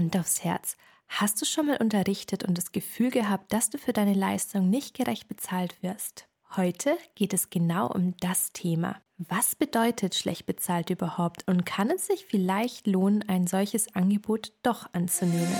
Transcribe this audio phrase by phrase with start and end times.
[0.00, 0.78] Hand aufs Herz.
[1.08, 4.96] Hast du schon mal unterrichtet und das Gefühl gehabt, dass du für deine Leistung nicht
[4.96, 6.26] gerecht bezahlt wirst?
[6.56, 8.96] Heute geht es genau um das Thema.
[9.18, 14.88] Was bedeutet schlecht bezahlt überhaupt und kann es sich vielleicht lohnen, ein solches Angebot doch
[14.94, 15.54] anzunehmen?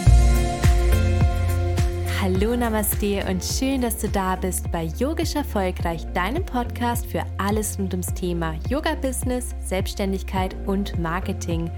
[2.23, 7.79] Hallo Namaste und schön, dass du da bist bei Yogisch Erfolgreich, deinem Podcast für alles
[7.79, 11.71] rund ums Thema Yoga-Business, Selbstständigkeit und Marketing.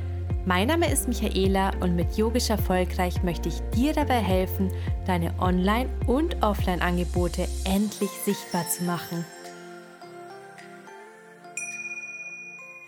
[0.44, 4.72] Mein Name ist Michaela und mit Yogisch Erfolgreich möchte ich dir dabei helfen,
[5.06, 9.24] deine Online- und Offline-Angebote endlich sichtbar zu machen.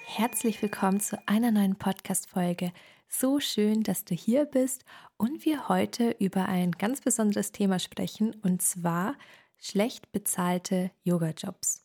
[0.04, 2.72] Herzlich willkommen zu einer neuen Podcast-Folge.
[3.08, 4.84] So schön, dass du hier bist
[5.16, 9.14] und wir heute über ein ganz besonderes Thema sprechen und zwar
[9.60, 11.83] schlecht bezahlte Yoga-Jobs.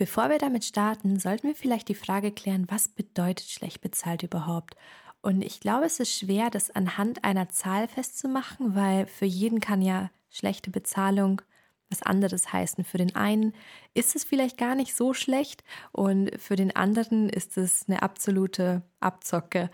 [0.00, 4.74] Bevor wir damit starten, sollten wir vielleicht die Frage klären, was bedeutet schlecht bezahlt überhaupt?
[5.20, 9.82] Und ich glaube, es ist schwer, das anhand einer Zahl festzumachen, weil für jeden kann
[9.82, 11.42] ja schlechte Bezahlung
[11.90, 12.82] was anderes heißen.
[12.82, 13.52] Für den einen
[13.92, 18.80] ist es vielleicht gar nicht so schlecht und für den anderen ist es eine absolute
[19.00, 19.70] Abzocke.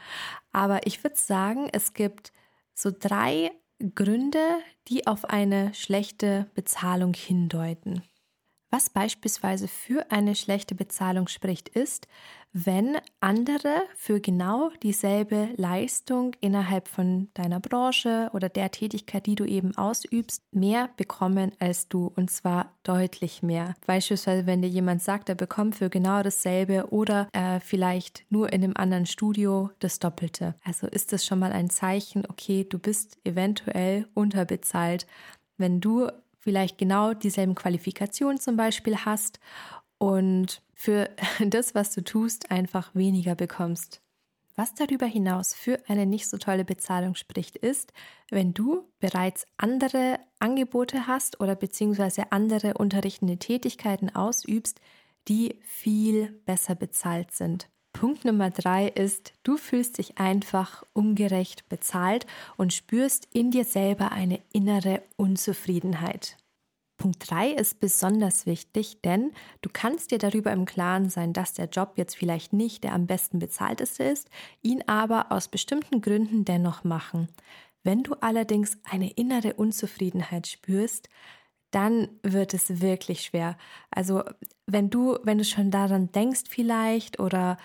[0.50, 2.32] Aber ich würde sagen, es gibt
[2.74, 3.52] so drei
[3.94, 8.02] Gründe, die auf eine schlechte Bezahlung hindeuten.
[8.76, 12.06] Was beispielsweise für eine schlechte Bezahlung spricht, ist,
[12.52, 19.46] wenn andere für genau dieselbe Leistung innerhalb von deiner Branche oder der Tätigkeit, die du
[19.46, 23.76] eben ausübst, mehr bekommen als du und zwar deutlich mehr.
[23.86, 28.62] Beispielsweise, wenn dir jemand sagt, er bekommt für genau dasselbe oder äh, vielleicht nur in
[28.62, 30.54] einem anderen Studio das Doppelte.
[30.62, 35.06] Also ist das schon mal ein Zeichen, okay, du bist eventuell unterbezahlt.
[35.56, 36.10] Wenn du
[36.46, 39.40] vielleicht genau dieselben Qualifikationen zum Beispiel hast
[39.98, 41.10] und für
[41.44, 44.00] das, was du tust, einfach weniger bekommst.
[44.54, 47.92] Was darüber hinaus für eine nicht so tolle Bezahlung spricht, ist,
[48.30, 54.80] wenn du bereits andere Angebote hast oder beziehungsweise andere unterrichtende Tätigkeiten ausübst,
[55.26, 57.68] die viel besser bezahlt sind.
[57.98, 62.26] Punkt Nummer drei ist, du fühlst dich einfach ungerecht bezahlt
[62.58, 66.36] und spürst in dir selber eine innere Unzufriedenheit.
[66.98, 71.70] Punkt 3 ist besonders wichtig, denn du kannst dir darüber im Klaren sein, dass der
[71.70, 74.28] Job jetzt vielleicht nicht der am besten bezahlteste ist,
[74.60, 77.28] ihn aber aus bestimmten Gründen dennoch machen.
[77.82, 81.08] Wenn du allerdings eine innere Unzufriedenheit spürst,
[81.76, 83.58] dann wird es wirklich schwer.
[83.90, 84.24] Also
[84.66, 87.58] wenn du, wenn du schon daran denkst vielleicht oder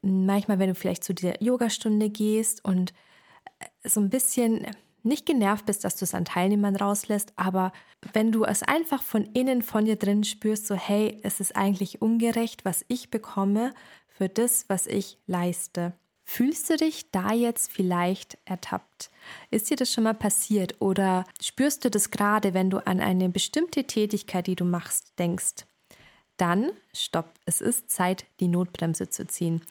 [0.00, 2.94] manchmal, wenn du vielleicht zu dieser Yogastunde gehst und
[3.58, 4.66] äh, so ein bisschen
[5.02, 7.72] nicht genervt bist, dass du es an Teilnehmern rauslässt, aber
[8.14, 12.00] wenn du es einfach von innen von dir drin spürst, so hey, es ist eigentlich
[12.00, 13.74] ungerecht, was ich bekomme
[14.06, 15.92] für das, was ich leiste.
[16.30, 19.10] Fühlst du dich da jetzt vielleicht ertappt?
[19.50, 23.30] Ist dir das schon mal passiert oder spürst du das gerade, wenn du an eine
[23.30, 25.64] bestimmte Tätigkeit, die du machst, denkst?
[26.36, 29.62] Dann stopp, es ist Zeit, die Notbremse zu ziehen.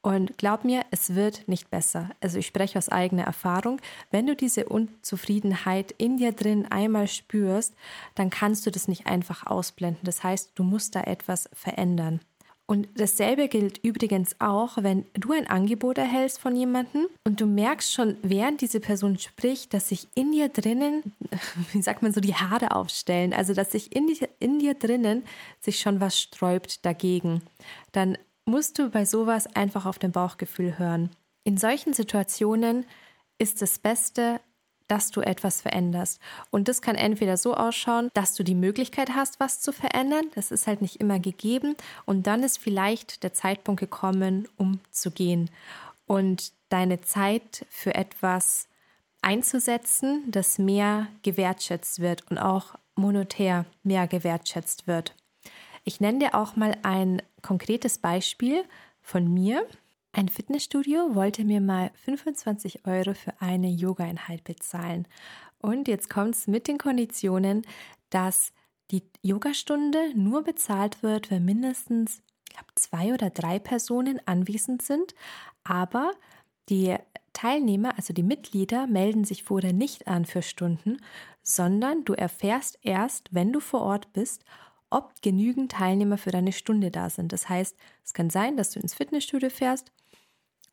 [0.00, 2.10] Und glaub mir, es wird nicht besser.
[2.20, 3.80] Also ich spreche aus eigener Erfahrung.
[4.12, 7.74] Wenn du diese Unzufriedenheit in dir drin einmal spürst,
[8.14, 10.04] dann kannst du das nicht einfach ausblenden.
[10.04, 12.20] Das heißt, du musst da etwas verändern.
[12.70, 17.90] Und dasselbe gilt übrigens auch, wenn du ein Angebot erhältst von jemandem und du merkst
[17.90, 21.14] schon, während diese Person spricht, dass sich in dir drinnen,
[21.72, 25.24] wie sagt man so, die Haare aufstellen, also dass sich in, in dir drinnen
[25.60, 27.40] sich schon was sträubt dagegen,
[27.92, 31.08] dann musst du bei sowas einfach auf dein Bauchgefühl hören.
[31.44, 32.84] In solchen Situationen
[33.38, 34.40] ist das Beste,
[34.88, 36.20] dass du etwas veränderst.
[36.50, 40.26] Und das kann entweder so ausschauen, dass du die Möglichkeit hast, was zu verändern.
[40.34, 41.76] Das ist halt nicht immer gegeben.
[42.04, 45.50] Und dann ist vielleicht der Zeitpunkt gekommen, um zu gehen
[46.06, 48.68] und deine Zeit für etwas
[49.22, 55.14] einzusetzen, das mehr gewertschätzt wird und auch monetär mehr gewertschätzt wird.
[55.84, 58.64] Ich nenne dir auch mal ein konkretes Beispiel
[59.00, 59.64] von mir.
[60.18, 65.06] Ein Fitnessstudio wollte mir mal 25 Euro für eine Yoga-Einheit bezahlen.
[65.58, 67.62] Und jetzt kommt es mit den Konditionen,
[68.10, 68.52] dass
[68.90, 75.14] die Yogastunde nur bezahlt wird, wenn mindestens ich glaube, zwei oder drei Personen anwesend sind.
[75.62, 76.10] Aber
[76.68, 76.96] die
[77.32, 80.96] Teilnehmer, also die Mitglieder, melden sich vorher nicht an für Stunden,
[81.44, 84.44] sondern du erfährst erst, wenn du vor Ort bist,
[84.90, 87.32] ob genügend Teilnehmer für deine Stunde da sind.
[87.32, 89.92] Das heißt, es kann sein, dass du ins Fitnessstudio fährst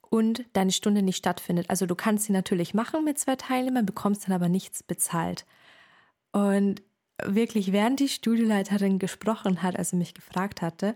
[0.09, 1.69] und deine Stunde nicht stattfindet.
[1.69, 5.45] Also du kannst sie natürlich machen mit zwei Teilnehmern, bekommst dann aber nichts bezahlt.
[6.31, 6.81] Und
[7.23, 10.95] wirklich, während die Studioleiterin gesprochen hat, also mich gefragt hatte,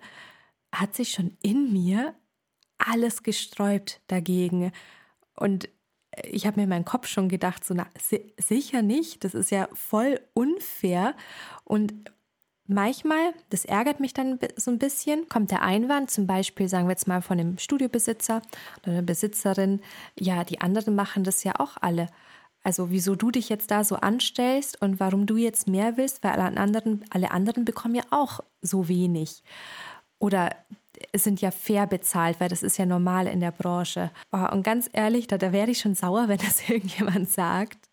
[0.73, 2.13] hat sich schon in mir
[2.77, 4.71] alles gesträubt dagegen.
[5.35, 5.69] Und
[6.23, 7.87] ich habe mir in meinem Kopf schon gedacht, so na,
[8.37, 11.15] sicher nicht, das ist ja voll unfair.
[11.63, 11.93] Und
[12.69, 16.91] manchmal, das ärgert mich dann so ein bisschen, kommt der Einwand, zum Beispiel sagen wir
[16.91, 18.41] jetzt mal von dem Studiobesitzer
[18.83, 19.81] oder der Besitzerin,
[20.17, 22.07] ja, die anderen machen das ja auch alle.
[22.63, 26.31] Also wieso du dich jetzt da so anstellst und warum du jetzt mehr willst, weil
[26.31, 29.43] alle anderen, alle anderen bekommen ja auch so wenig.
[30.19, 30.55] Oder
[31.15, 34.11] sind ja fair bezahlt, weil das ist ja normal in der Branche.
[34.31, 37.88] Und ganz ehrlich, da, da werde ich schon sauer, wenn das irgendjemand sagt.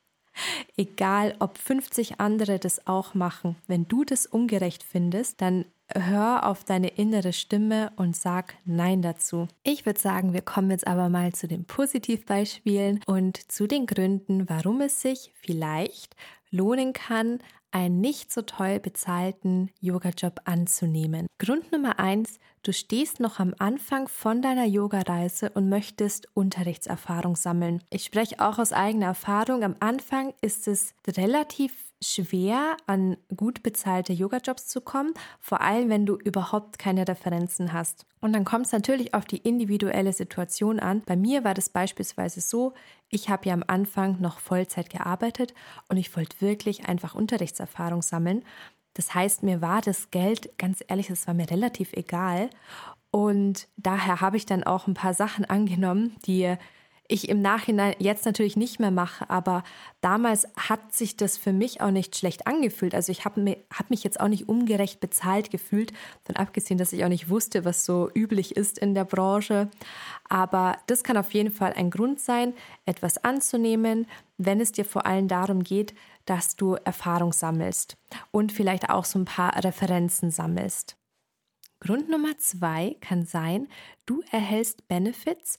[0.77, 6.65] Egal, ob 50 andere das auch machen, wenn du das ungerecht findest, dann hör auf
[6.65, 9.49] deine innere Stimme und sag Nein dazu.
[9.63, 14.49] Ich würde sagen, wir kommen jetzt aber mal zu den Positivbeispielen und zu den Gründen,
[14.49, 16.17] warum es sich vielleicht
[16.51, 17.39] lohnen kann,
[17.77, 21.27] einen nicht so toll bezahlten Yoga-Job anzunehmen.
[21.39, 27.83] Grund Nummer eins, du stehst noch am Anfang von deiner Yoga-Reise und möchtest Unterrichtserfahrung sammeln.
[27.91, 29.63] Ich spreche auch aus eigener Erfahrung.
[29.63, 36.07] Am Anfang ist es relativ schwer, an gut bezahlte Yoga-Jobs zu kommen, vor allem wenn
[36.07, 38.07] du überhaupt keine Referenzen hast.
[38.21, 41.03] Und dann kommt es natürlich auf die individuelle Situation an.
[41.07, 42.75] Bei mir war das beispielsweise so,
[43.09, 45.55] ich habe ja am Anfang noch Vollzeit gearbeitet
[45.89, 47.66] und ich wollte wirklich einfach Unterrichtserfahrung
[48.01, 48.45] sammeln.
[48.95, 52.49] Das heißt, mir war das Geld, ganz ehrlich, das war mir relativ egal.
[53.11, 56.57] Und daher habe ich dann auch ein paar Sachen angenommen, die
[57.09, 59.63] ich im Nachhinein jetzt natürlich nicht mehr mache, aber
[60.01, 62.95] damals hat sich das für mich auch nicht schlecht angefühlt.
[62.95, 65.93] Also ich habe mich, hab mich jetzt auch nicht ungerecht bezahlt gefühlt,
[66.25, 69.71] von abgesehen, dass ich auch nicht wusste, was so üblich ist in der Branche.
[70.29, 72.55] Aber das kann auf jeden Fall ein Grund sein,
[72.87, 74.07] etwas anzunehmen,
[74.39, 75.95] wenn es dir vor allem darum geht,
[76.27, 77.97] dass du Erfahrung sammelst
[78.31, 80.97] und vielleicht auch so ein paar Referenzen sammelst.
[81.81, 83.69] Grund Nummer zwei kann sein,
[84.07, 85.57] du erhältst Benefits,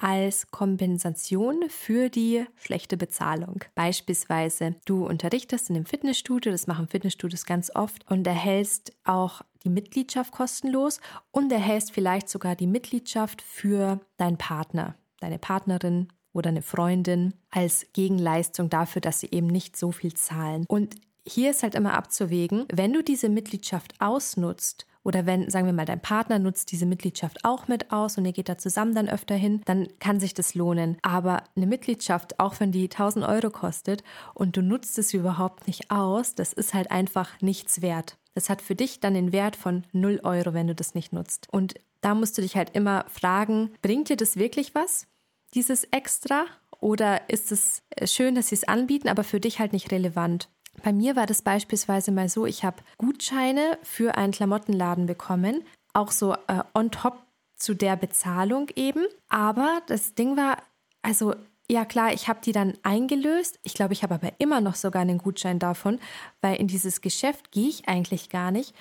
[0.00, 3.64] als Kompensation für die schlechte Bezahlung.
[3.74, 9.68] Beispielsweise, du unterrichtest in einem Fitnessstudio, das machen Fitnessstudios ganz oft, und erhältst auch die
[9.68, 11.00] Mitgliedschaft kostenlos
[11.32, 17.86] und erhältst vielleicht sogar die Mitgliedschaft für deinen Partner, deine Partnerin oder eine Freundin als
[17.92, 20.64] Gegenleistung dafür, dass sie eben nicht so viel zahlen.
[20.68, 20.94] Und
[21.26, 25.86] hier ist halt immer abzuwägen, wenn du diese Mitgliedschaft ausnutzt oder wenn, sagen wir mal,
[25.86, 29.34] dein Partner nutzt diese Mitgliedschaft auch mit aus und ihr geht da zusammen dann öfter
[29.34, 30.98] hin, dann kann sich das lohnen.
[31.02, 34.02] Aber eine Mitgliedschaft, auch wenn die 1000 Euro kostet
[34.34, 38.18] und du nutzt es überhaupt nicht aus, das ist halt einfach nichts wert.
[38.34, 41.48] Das hat für dich dann den Wert von 0 Euro, wenn du das nicht nutzt.
[41.50, 45.06] Und da musst du dich halt immer fragen, bringt dir das wirklich was,
[45.54, 46.46] dieses Extra?
[46.80, 50.48] Oder ist es schön, dass sie es anbieten, aber für dich halt nicht relevant?
[50.82, 56.10] Bei mir war das beispielsweise mal so, ich habe Gutscheine für einen Klamottenladen bekommen, auch
[56.10, 57.18] so äh, on top
[57.56, 59.04] zu der Bezahlung eben.
[59.28, 60.56] Aber das Ding war,
[61.02, 61.34] also
[61.70, 63.58] ja klar, ich habe die dann eingelöst.
[63.62, 66.00] Ich glaube, ich habe aber immer noch sogar einen Gutschein davon,
[66.40, 68.74] weil in dieses Geschäft gehe ich eigentlich gar nicht.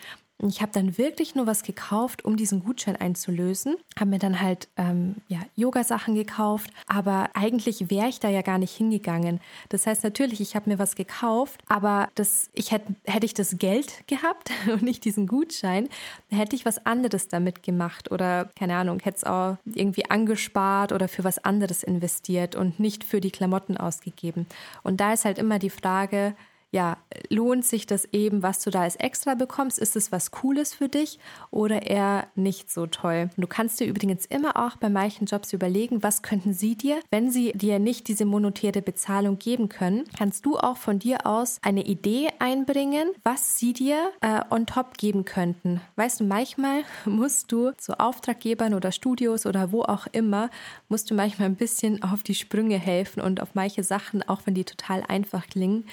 [0.48, 3.76] Ich habe dann wirklich nur was gekauft, um diesen Gutschein einzulösen.
[4.00, 8.58] Habe mir dann halt ähm, ja, Yoga-Sachen gekauft, aber eigentlich wäre ich da ja gar
[8.58, 9.42] nicht hingegangen.
[9.68, 13.58] Das heißt natürlich, ich habe mir was gekauft, aber das, ich hätte hätte ich das
[13.58, 15.90] Geld gehabt und nicht diesen Gutschein,
[16.30, 21.10] hätte ich was anderes damit gemacht oder keine Ahnung, hätte es auch irgendwie angespart oder
[21.10, 24.48] für was anderes investiert und nicht für die Klamotten ausgegeben.
[24.84, 26.34] Und da ist halt immer die Frage,
[26.72, 26.98] ja,
[27.30, 29.80] lohnt sich das eben, was du da als extra bekommst?
[29.80, 33.30] Ist es was Cooles für dich oder eher nicht so toll?
[33.38, 37.32] Du kannst dir übrigens immer auch bei manchen Jobs überlegen, was könnten sie dir, wenn
[37.32, 41.86] sie dir nicht diese monetäre Bezahlung geben können, kannst du auch von dir aus eine
[41.86, 45.82] Idee einbringen, was sie dir äh, on top geben könnten.
[45.96, 50.50] Weißt du, manchmal musst du zu Auftraggebern oder Studios oder wo auch immer,
[50.88, 54.54] musst du manchmal ein bisschen auf die Sprünge helfen und auf manche Sachen, auch wenn
[54.54, 55.86] die total einfach klingen,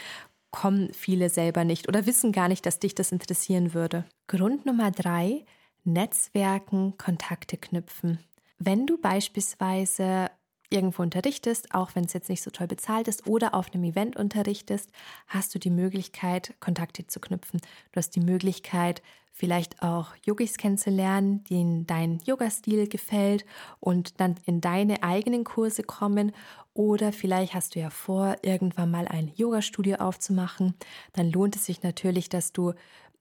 [0.57, 4.07] kommen viele selber nicht oder wissen gar nicht, dass dich das interessieren würde.
[4.27, 5.45] Grund Nummer drei,
[5.85, 8.21] Netzwerken, Kontakte knüpfen.
[8.59, 10.31] Wenn du beispielsweise
[10.71, 14.17] irgendwo unterrichtest, auch wenn es jetzt nicht so toll bezahlt ist, oder auf einem Event
[14.17, 14.91] unterrichtest,
[15.27, 17.61] hast du die Möglichkeit, Kontakte zu knüpfen.
[17.93, 19.03] Du hast die Möglichkeit,
[19.37, 23.45] vielleicht auch Yogis kennenzulernen, denen dein Yoga-Stil gefällt
[23.81, 26.33] und dann in deine eigenen Kurse kommen.
[26.73, 30.75] Oder vielleicht hast du ja vor, irgendwann mal ein Yoga-Studio aufzumachen.
[31.13, 32.73] Dann lohnt es sich natürlich, dass du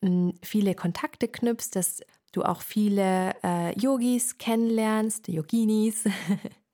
[0.02, 6.06] hm, viele Kontakte knüpfst, dass du auch viele äh, Yogis kennenlernst, Yoginis.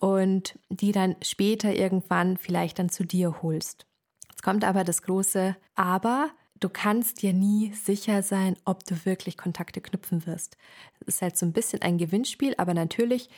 [0.00, 3.86] und die dann später irgendwann vielleicht dann zu dir holst.
[4.30, 9.36] Jetzt kommt aber das große Aber, du kannst dir nie sicher sein, ob du wirklich
[9.36, 10.56] Kontakte knüpfen wirst.
[11.00, 13.28] Es ist halt so ein bisschen ein Gewinnspiel, aber natürlich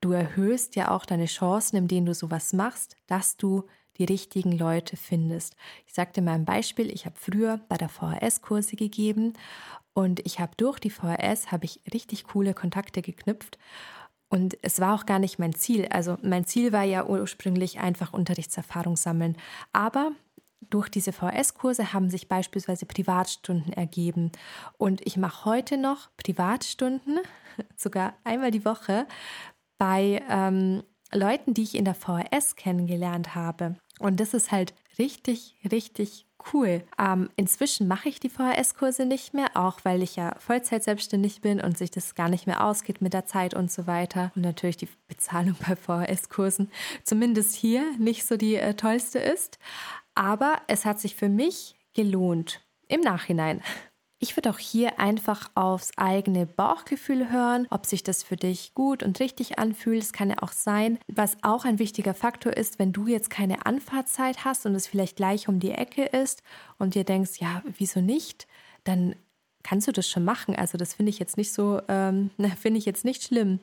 [0.00, 3.64] du erhöhst ja auch deine Chancen, indem du sowas machst, dass du
[3.98, 5.56] die richtigen Leute findest.
[5.86, 9.32] Ich sagte mal ein Beispiel, ich habe früher bei der VHS Kurse gegeben
[9.92, 13.58] und ich habe durch die VHS habe ich richtig coole Kontakte geknüpft
[14.28, 15.86] und es war auch gar nicht mein Ziel.
[15.88, 19.36] Also mein Ziel war ja ursprünglich einfach Unterrichtserfahrung sammeln,
[19.72, 20.12] aber
[20.70, 24.32] durch diese VS-Kurse haben sich beispielsweise Privatstunden ergeben.
[24.76, 27.20] Und ich mache heute noch Privatstunden,
[27.76, 29.06] sogar einmal die Woche,
[29.78, 30.82] bei ähm,
[31.12, 33.76] Leuten, die ich in der VHS kennengelernt habe.
[33.98, 36.82] Und das ist halt richtig, richtig cool.
[36.98, 41.60] Ähm, inzwischen mache ich die VHS-Kurse nicht mehr, auch weil ich ja Vollzeit selbstständig bin
[41.60, 44.32] und sich das gar nicht mehr ausgeht mit der Zeit und so weiter.
[44.34, 46.70] Und natürlich die Bezahlung bei VHS-Kursen
[47.04, 49.58] zumindest hier nicht so die äh, tollste ist.
[50.14, 53.62] Aber es hat sich für mich gelohnt im Nachhinein.
[54.20, 59.04] Ich würde auch hier einfach aufs eigene Bauchgefühl hören, ob sich das für dich gut
[59.04, 60.02] und richtig anfühlt.
[60.02, 63.64] Es kann ja auch sein, was auch ein wichtiger Faktor ist, wenn du jetzt keine
[63.64, 66.42] Anfahrtzeit hast und es vielleicht gleich um die Ecke ist
[66.78, 68.48] und dir denkst, ja, wieso nicht?
[68.82, 69.14] Dann
[69.62, 70.56] kannst du das schon machen.
[70.56, 73.60] Also das finde ich jetzt nicht so, ähm, finde ich jetzt nicht schlimm.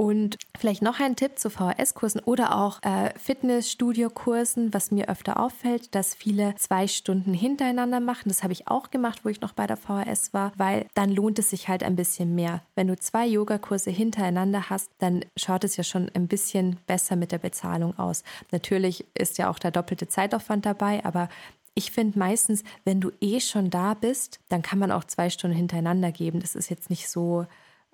[0.00, 5.94] Und vielleicht noch ein Tipp zu VHS-Kursen oder auch äh, Fitnessstudio-Kursen, was mir öfter auffällt,
[5.94, 8.30] dass viele zwei Stunden hintereinander machen.
[8.30, 11.38] Das habe ich auch gemacht, wo ich noch bei der VHS war, weil dann lohnt
[11.38, 12.62] es sich halt ein bisschen mehr.
[12.74, 17.30] Wenn du zwei Yogakurse hintereinander hast, dann schaut es ja schon ein bisschen besser mit
[17.30, 18.24] der Bezahlung aus.
[18.52, 21.28] Natürlich ist ja auch der doppelte Zeitaufwand dabei, aber
[21.74, 25.58] ich finde meistens, wenn du eh schon da bist, dann kann man auch zwei Stunden
[25.58, 26.40] hintereinander geben.
[26.40, 27.44] Das ist jetzt nicht so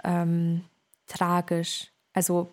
[0.04, 0.62] ähm,
[1.08, 1.90] tragisch.
[2.16, 2.50] Also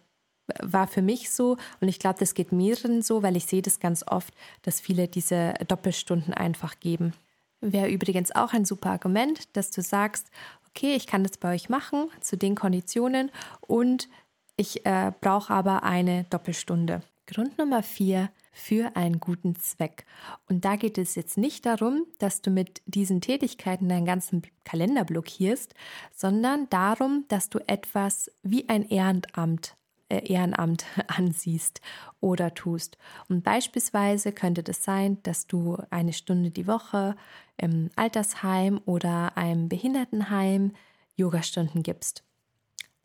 [0.61, 3.79] war für mich so und ich glaube, das geht mehreren so, weil ich sehe das
[3.79, 7.13] ganz oft, dass viele diese Doppelstunden einfach geben.
[7.61, 10.29] Wäre übrigens auch ein super Argument, dass du sagst,
[10.67, 14.09] okay, ich kann das bei euch machen zu den Konditionen und
[14.57, 17.01] ich äh, brauche aber eine Doppelstunde.
[17.25, 20.05] Grund Nummer vier, für einen guten Zweck.
[20.47, 25.03] Und da geht es jetzt nicht darum, dass du mit diesen Tätigkeiten deinen ganzen Kalender
[25.03, 25.73] blockierst,
[26.15, 29.75] sondern darum, dass du etwas wie ein Ehrenamt
[30.09, 31.81] äh, Ehrenamt ansiehst
[32.21, 32.97] oder tust.
[33.27, 37.15] Und beispielsweise könnte das sein, dass du eine Stunde die Woche
[37.57, 40.73] im Altersheim oder einem Behindertenheim
[41.15, 42.23] Yogastunden gibst.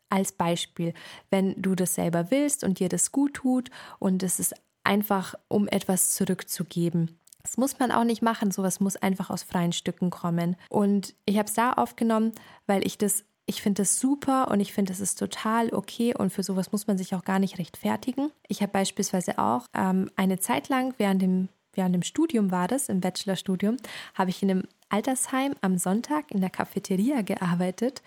[0.09, 0.93] Als Beispiel,
[1.29, 4.55] wenn du das selber willst und dir das gut tut und es ist
[4.89, 7.19] einfach um etwas zurückzugeben.
[7.43, 10.55] Das muss man auch nicht machen, sowas muss einfach aus freien Stücken kommen.
[10.69, 12.33] Und ich habe es da aufgenommen,
[12.65, 16.33] weil ich das, ich finde das super und ich finde, das ist total okay und
[16.33, 18.31] für sowas muss man sich auch gar nicht rechtfertigen.
[18.47, 22.89] Ich habe beispielsweise auch ähm, eine Zeit lang während dem, während dem Studium war das,
[22.89, 23.77] im Bachelorstudium,
[24.15, 28.01] habe ich in einem Altersheim am Sonntag in der Cafeteria gearbeitet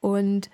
[0.00, 0.50] und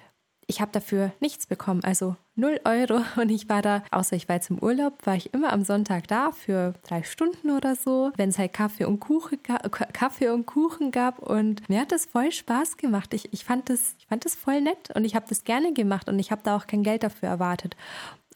[0.51, 3.03] ich habe dafür nichts bekommen, also 0 Euro.
[3.17, 6.09] Und ich war da, außer ich war jetzt im Urlaub, war ich immer am Sonntag
[6.09, 10.91] da für drei Stunden oder so, wenn es halt Kaffee und Kuchen, Kaffee und Kuchen
[10.91, 11.21] gab.
[11.21, 13.15] Und mir hat das voll Spaß gemacht.
[13.15, 16.09] Ich, ich, fand, das, ich fand das voll nett und ich habe das gerne gemacht
[16.09, 17.77] und ich habe da auch kein Geld dafür erwartet.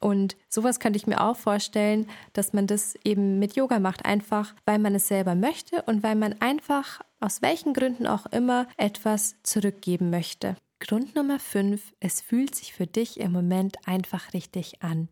[0.01, 4.55] Und sowas könnte ich mir auch vorstellen, dass man das eben mit Yoga macht, einfach
[4.67, 9.35] weil man es selber möchte und weil man einfach aus welchen Gründen auch immer etwas
[9.43, 10.57] zurückgeben möchte.
[10.87, 15.09] Grund Nummer 5, es fühlt sich für dich im Moment einfach richtig an.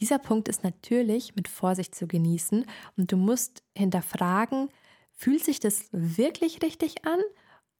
[0.00, 2.66] Dieser Punkt ist natürlich mit Vorsicht zu genießen
[2.98, 4.68] und du musst hinterfragen,
[5.16, 7.20] fühlt sich das wirklich richtig an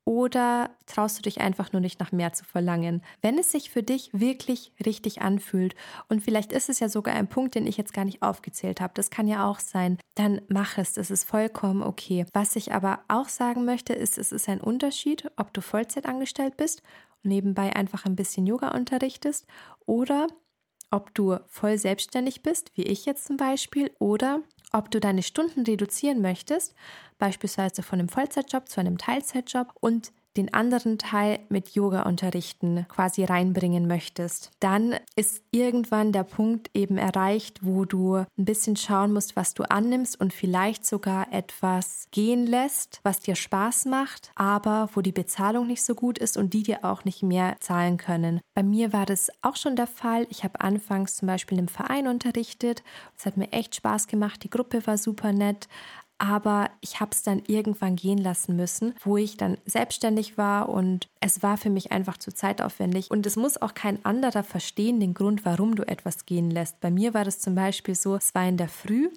[0.06, 3.02] oder traust du dich einfach nur nicht nach mehr zu verlangen?
[3.20, 5.74] Wenn es sich für dich wirklich richtig anfühlt
[6.08, 8.94] und vielleicht ist es ja sogar ein Punkt, den ich jetzt gar nicht aufgezählt habe,
[8.94, 12.24] das kann ja auch sein, dann mach es, das ist vollkommen okay.
[12.32, 16.56] Was ich aber auch sagen möchte, ist, es ist ein Unterschied, ob du Vollzeit angestellt
[16.56, 16.82] bist
[17.28, 19.46] nebenbei einfach ein bisschen Yoga unterrichtest
[19.86, 20.26] oder
[20.90, 24.40] ob du voll selbstständig bist, wie ich jetzt zum Beispiel, oder
[24.72, 26.74] ob du deine Stunden reduzieren möchtest,
[27.18, 33.24] beispielsweise von einem Vollzeitjob zu einem Teilzeitjob und den anderen Teil mit Yoga unterrichten quasi
[33.24, 39.36] reinbringen möchtest, dann ist irgendwann der Punkt eben erreicht, wo du ein bisschen schauen musst,
[39.36, 45.00] was du annimmst und vielleicht sogar etwas gehen lässt, was dir Spaß macht, aber wo
[45.00, 48.40] die Bezahlung nicht so gut ist und die dir auch nicht mehr zahlen können.
[48.54, 50.26] Bei mir war das auch schon der Fall.
[50.30, 52.82] Ich habe anfangs zum Beispiel im Verein unterrichtet.
[53.16, 54.44] Es hat mir echt Spaß gemacht.
[54.44, 55.68] Die Gruppe war super nett
[56.18, 61.08] aber ich habe es dann irgendwann gehen lassen müssen, wo ich dann selbstständig war und
[61.20, 65.14] es war für mich einfach zu zeitaufwendig und es muss auch kein anderer verstehen den
[65.14, 66.80] Grund, warum du etwas gehen lässt.
[66.80, 69.08] Bei mir war das zum Beispiel so, es war in der Früh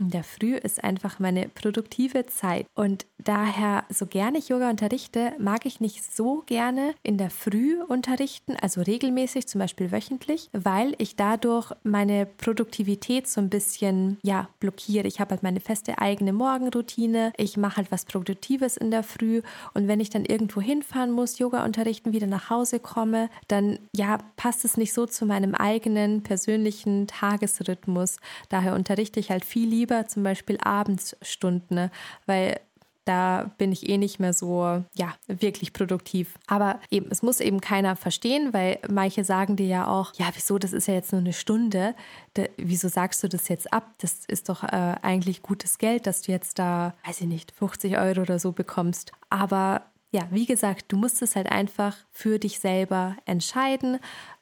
[0.00, 2.66] in der Früh ist einfach meine produktive Zeit.
[2.74, 7.82] Und daher, so gerne ich Yoga unterrichte, mag ich nicht so gerne in der Früh
[7.82, 14.48] unterrichten, also regelmäßig, zum Beispiel wöchentlich, weil ich dadurch meine Produktivität so ein bisschen, ja,
[14.58, 15.06] blockiere.
[15.06, 17.32] Ich habe halt meine feste eigene Morgenroutine.
[17.36, 19.42] Ich mache halt was Produktives in der Früh.
[19.74, 24.18] Und wenn ich dann irgendwo hinfahren muss, Yoga unterrichten, wieder nach Hause komme, dann, ja,
[24.36, 28.16] passt es nicht so zu meinem eigenen persönlichen Tagesrhythmus.
[28.48, 31.90] Daher unterrichte ich halt viel lieber lieber zum Beispiel Abendsstunden, ne?
[32.26, 32.60] weil
[33.06, 36.34] da bin ich eh nicht mehr so, ja, wirklich produktiv.
[36.46, 40.58] Aber eben, es muss eben keiner verstehen, weil manche sagen dir ja auch, ja, wieso,
[40.58, 41.94] das ist ja jetzt nur eine Stunde.
[42.34, 43.94] Da, wieso sagst du das jetzt ab?
[43.98, 47.98] Das ist doch äh, eigentlich gutes Geld, dass du jetzt da, weiß ich nicht, 50
[47.98, 49.12] Euro oder so bekommst.
[49.28, 53.98] Aber ja, wie gesagt, du musst es halt einfach für dich selber entscheiden,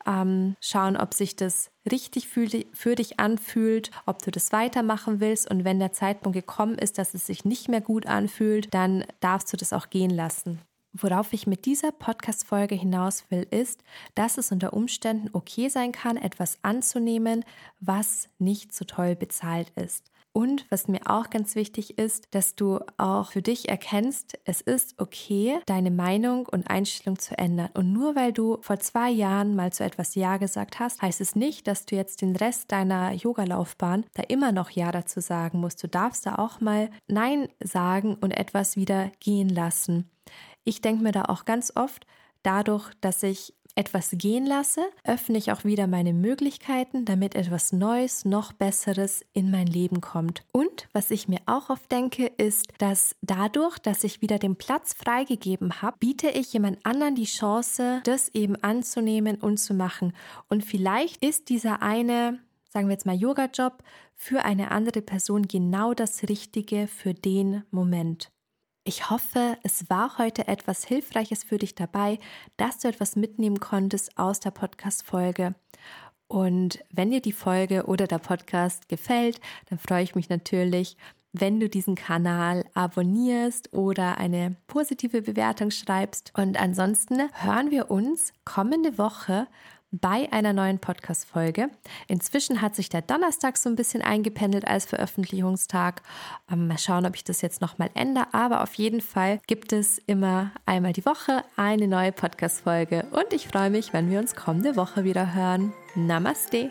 [0.07, 5.51] ähm, schauen, ob sich das richtig für, für dich anfühlt, ob du das weitermachen willst
[5.51, 9.53] und wenn der Zeitpunkt gekommen ist, dass es sich nicht mehr gut anfühlt, dann darfst
[9.53, 10.61] du das auch gehen lassen.
[10.95, 13.85] Worauf ich mit dieser Podcast-Folge hinaus will, ist,
[14.15, 17.45] dass es unter Umständen okay sein kann, etwas anzunehmen,
[17.79, 20.11] was nicht so toll bezahlt ist.
[20.39, 24.95] Und was mir auch ganz wichtig ist, dass du auch für dich erkennst, es ist
[25.01, 27.71] okay, deine Meinung und Einstellung zu ändern.
[27.75, 31.35] Und nur weil du vor zwei Jahren mal zu etwas Ja gesagt hast, heißt es
[31.35, 35.83] nicht, dass du jetzt den Rest deiner Yoga-Laufbahn da immer noch Ja dazu sagen musst.
[35.83, 40.09] Du darfst da auch mal Nein sagen und etwas wieder gehen lassen.
[40.63, 42.07] Ich denke mir da auch ganz oft,
[42.45, 48.25] dadurch, dass ich etwas gehen lasse, öffne ich auch wieder meine Möglichkeiten, damit etwas Neues,
[48.25, 50.43] noch Besseres in mein Leben kommt.
[50.53, 54.95] Und was ich mir auch oft denke, ist, dass dadurch, dass ich wieder den Platz
[54.95, 60.13] freigegeben habe, biete ich jemand anderen die Chance, das eben anzunehmen und zu machen.
[60.49, 62.39] Und vielleicht ist dieser eine
[62.71, 63.83] sagen wir jetzt mal Yoga-Job,
[64.15, 68.31] für eine andere Person genau das Richtige für den Moment.
[68.89, 72.19] Ich hoffe, es war heute etwas Hilfreiches für dich dabei,
[72.57, 75.55] dass du etwas mitnehmen konntest aus der Podcast-Folge.
[76.27, 80.97] Und wenn dir die Folge oder der Podcast gefällt, dann freue ich mich natürlich,
[81.35, 86.33] wenn du diesen Kanal abonnierst oder eine positive Bewertung schreibst.
[86.35, 89.49] Und ansonsten hören wir uns kommende Woche
[89.91, 91.71] bei einer neuen Podcast-Folge.
[92.07, 96.03] Inzwischen hat sich der Donnerstag so ein bisschen eingependelt als Veröffentlichungstag.
[96.51, 98.27] Ähm, mal schauen, ob ich das jetzt nochmal ändere.
[98.33, 103.07] Aber auf jeden Fall gibt es immer einmal die Woche eine neue Podcast-Folge.
[103.11, 105.73] Und ich freue mich, wenn wir uns kommende Woche wieder hören.
[105.95, 106.71] Namaste.